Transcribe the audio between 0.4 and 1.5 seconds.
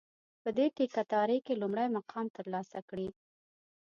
په دې ټېکه داري